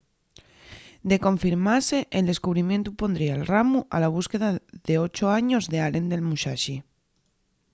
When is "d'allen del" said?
5.71-6.25